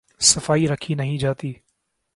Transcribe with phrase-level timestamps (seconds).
[0.19, 1.53] صفائی رکھی نہیں جاتی۔